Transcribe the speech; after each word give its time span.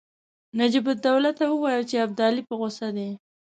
نجیب 0.57 0.85
الدوله 0.91 1.31
ته 1.37 1.43
وویل 1.47 1.83
چې 1.89 2.03
ابدالي 2.05 2.41
په 2.47 2.53
غوسه 2.59 2.87
دی. 2.97 3.09